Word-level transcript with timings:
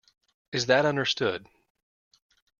Is 0.51 0.65
that 0.65 0.87
understood? 0.87 1.45